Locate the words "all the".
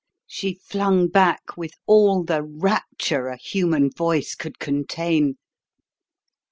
1.85-2.41